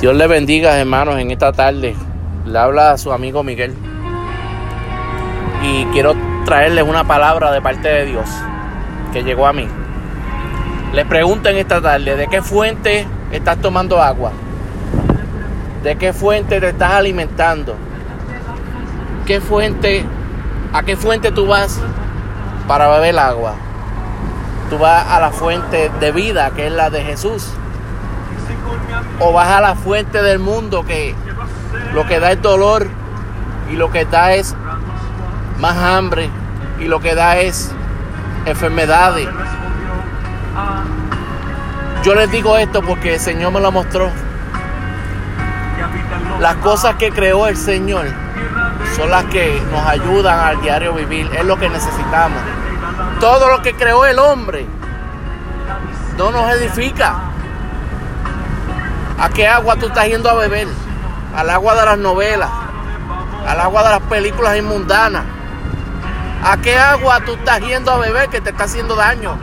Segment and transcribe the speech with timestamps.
[0.00, 1.94] Dios le bendiga, hermanos, en esta tarde.
[2.46, 3.74] Le habla a su amigo Miguel.
[5.62, 6.14] Y quiero
[6.46, 8.26] traerles una palabra de parte de Dios
[9.12, 9.68] que llegó a mí.
[10.94, 14.32] Les pregunto en esta tarde, ¿de qué fuente estás tomando agua?
[15.82, 17.76] ¿De qué fuente te estás alimentando?
[19.26, 20.06] ¿Qué fuente,
[20.72, 21.78] a qué fuente tú vas
[22.66, 23.52] para beber agua?
[24.70, 27.52] Tú vas a la fuente de vida, que es la de Jesús
[29.18, 31.14] o vas a la fuente del mundo que
[31.92, 32.86] lo que da es dolor
[33.70, 34.54] y lo que da es
[35.58, 36.30] más hambre
[36.78, 37.72] y lo que da es
[38.46, 39.28] enfermedades.
[42.02, 44.10] Yo les digo esto porque el Señor me lo mostró.
[46.40, 48.06] Las cosas que creó el Señor
[48.96, 51.30] son las que nos ayudan al diario vivir.
[51.34, 52.40] Es lo que necesitamos.
[53.20, 54.66] Todo lo que creó el hombre
[56.16, 57.16] no nos edifica.
[59.20, 60.66] ¿A qué agua tú estás yendo a beber?
[61.36, 62.48] Al agua de las novelas,
[63.46, 65.24] al agua de las películas inmundanas.
[66.42, 69.36] ¿A qué agua tú estás yendo a beber que te está haciendo daño?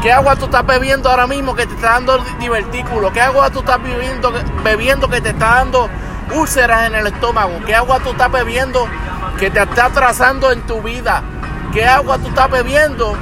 [0.00, 3.12] ¿Qué agua tú estás bebiendo ahora mismo que te está dando divertículo?
[3.12, 4.32] ¿Qué agua tú estás bebiendo,
[4.64, 5.90] bebiendo que te está dando
[6.34, 7.60] úlceras en el estómago?
[7.66, 8.88] ¿Qué agua tú estás bebiendo
[9.38, 11.22] que te está atrasando en tu vida?
[11.70, 13.14] ¿Qué agua tú estás bebiendo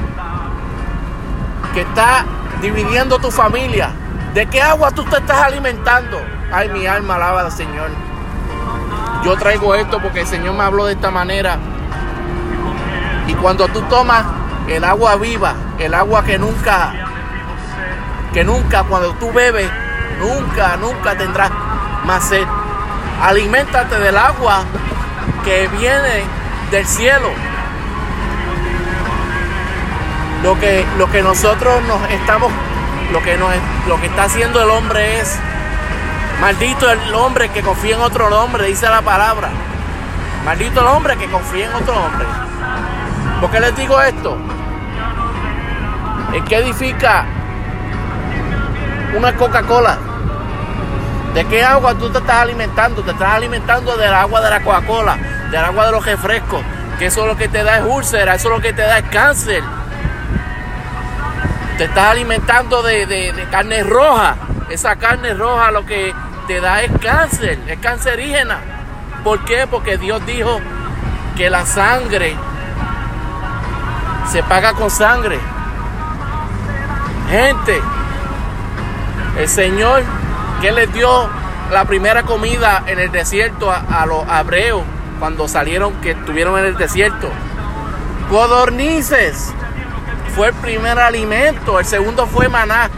[1.75, 2.25] que está
[2.63, 3.91] dividiendo tu familia?
[4.35, 6.21] ¿De qué agua tú te estás alimentando?
[6.53, 7.91] Ay, mi alma alaba al Señor.
[9.25, 11.59] Yo traigo esto porque el Señor me habló de esta manera.
[13.27, 14.25] Y cuando tú tomas
[14.69, 16.93] el agua viva, el agua que nunca,
[18.33, 19.69] que nunca, cuando tú bebes,
[20.21, 21.51] nunca, nunca tendrás
[22.05, 22.47] más sed.
[23.23, 24.63] Aliméntate del agua
[25.45, 26.23] que viene
[26.71, 27.31] del cielo.
[30.45, 32.51] Lo que, lo que nosotros nos estamos
[33.13, 33.37] lo que,
[33.89, 35.39] lo que está haciendo el hombre es,
[36.41, 39.51] maldito el hombre que confía en otro hombre, dice la palabra.
[40.45, 42.27] Maldito el hombre que confía en otro hombre.
[43.41, 44.37] ¿Por qué les digo esto?
[46.33, 47.25] ¿En qué edifica
[49.17, 49.99] una Coca-Cola?
[51.35, 53.03] ¿De qué agua tú te estás alimentando?
[53.03, 55.17] Te estás alimentando del agua de la Coca-Cola,
[55.51, 56.63] del agua de los refrescos,
[56.99, 59.63] que eso lo que te da es úlcera, eso lo que te da es cáncer
[61.81, 64.37] te estás alimentando de, carne roja.
[64.69, 66.15] Esa carne roja lo que
[66.47, 68.59] te da es cáncer, es cancerígena.
[69.25, 69.67] ¿Por qué?
[69.67, 70.61] Porque Dios dijo
[71.39, 72.37] que la sangre
[74.31, 75.39] se paga con sangre.
[77.31, 77.81] Gente,
[79.39, 80.03] el Señor
[80.61, 81.31] que les dio
[81.73, 84.83] la primera comida en el desierto a, a los hebreos
[85.19, 87.31] cuando salieron, que estuvieron en el desierto.
[88.29, 89.55] Codornices
[90.35, 92.89] fue el primer alimento, el segundo fue maná.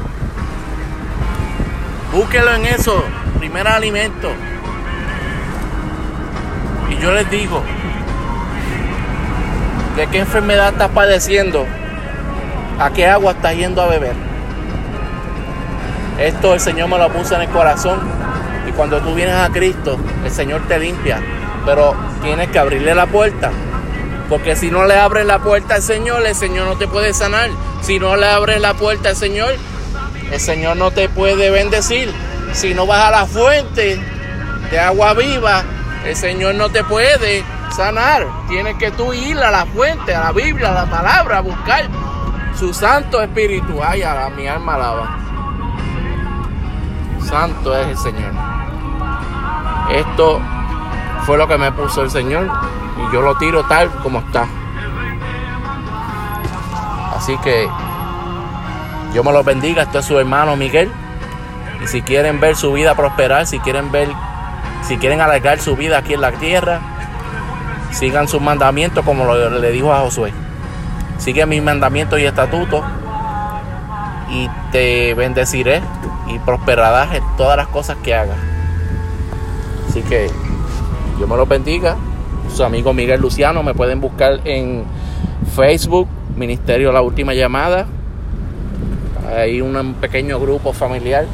[2.13, 3.03] Búsquelo en eso,
[3.39, 4.31] primer alimento.
[6.91, 7.63] Y yo les digo,
[9.97, 11.67] ¿de qué enfermedad estás padeciendo?
[12.79, 14.15] ¿A qué agua estás yendo a beber?
[16.19, 18.01] Esto el Señor me lo puso en el corazón.
[18.69, 21.21] Y cuando tú vienes a Cristo, el Señor te limpia.
[21.65, 23.51] Pero tienes que abrirle la puerta
[24.33, 27.51] porque si no le abres la puerta al Señor, el Señor no te puede sanar.
[27.83, 29.53] Si no le abres la puerta al Señor,
[30.31, 32.11] el Señor no te puede bendecir.
[32.55, 34.01] Si no vas a la fuente
[34.71, 35.65] de agua viva,
[36.07, 37.45] el Señor no te puede
[37.77, 38.27] sanar.
[38.49, 41.85] Tienes que tú ir a la fuente, a la Biblia, a la palabra, a buscar
[42.59, 43.83] su Santo Espíritu.
[43.85, 45.19] Ay, a mi alma alaba.
[47.29, 48.33] Santo es el Señor.
[49.91, 50.41] Esto
[51.27, 52.51] fue lo que me puso el Señor
[52.99, 54.47] y yo lo tiro tal como está.
[57.17, 57.69] Así que
[59.13, 59.83] Dios me los bendiga.
[59.83, 60.91] Este es su hermano Miguel.
[61.83, 64.09] Y si quieren ver su vida prosperar, si quieren ver,
[64.83, 66.81] si quieren alargar su vida aquí en la tierra,
[67.91, 70.33] sigan sus mandamientos como lo, le dijo a Josué.
[71.19, 72.83] Sigue mis mandamientos y estatutos
[74.31, 75.83] y te bendeciré
[76.29, 78.39] y prosperarás en todas las cosas que hagas.
[79.89, 80.31] Así que
[81.19, 81.97] Dios me los bendiga
[82.55, 83.63] su amigo Miguel Luciano.
[83.63, 84.85] Me pueden buscar en
[85.55, 87.87] Facebook, Ministerio La Última Llamada.
[89.37, 91.27] Hay un pequeño grupo familiar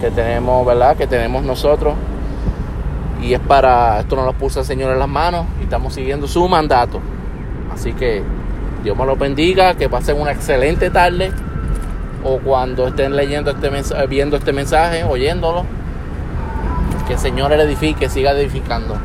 [0.00, 0.96] que tenemos, ¿verdad?
[0.96, 1.94] Que tenemos nosotros.
[3.22, 6.26] Y es para, esto nos lo puso el Señor en las manos y estamos siguiendo
[6.26, 7.00] su mandato.
[7.72, 8.22] Así que
[8.82, 11.30] Dios me los bendiga, que pasen una excelente tarde
[12.24, 15.64] o cuando estén leyendo este mensaje, viendo este mensaje, oyéndolo,
[17.06, 18.96] que el Señor edifique, siga edificando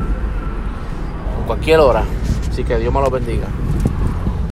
[1.48, 2.04] cualquier hora.
[2.48, 3.48] Así que Dios me lo bendiga.